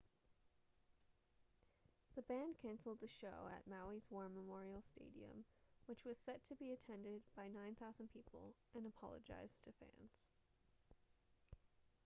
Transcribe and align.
the 2.15 2.23
band 2.23 2.55
canceled 2.59 2.97
the 2.99 3.07
show 3.07 3.47
at 3.55 3.67
maui's 3.67 4.07
war 4.09 4.27
memorial 4.27 4.81
stadium 4.81 5.45
which 5.85 6.03
was 6.05 6.17
set 6.17 6.43
to 6.43 6.55
be 6.55 6.71
attended 6.71 7.21
by 7.37 7.47
9,000 7.47 8.07
people 8.09 8.55
and 8.73 8.87
apologized 8.87 9.63
to 9.63 9.71
fans 9.73 10.31